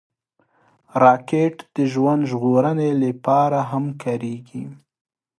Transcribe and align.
راکټ 1.03 1.55
د 1.75 1.77
ژوند 1.93 2.21
ژغورنې 2.31 2.89
لپاره 3.03 3.59
هم 3.71 3.85
کارېږي 4.03 4.63